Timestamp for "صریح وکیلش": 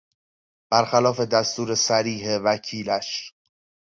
1.85-3.09